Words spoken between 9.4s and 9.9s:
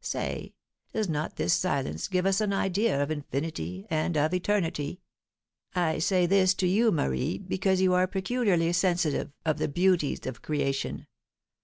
of the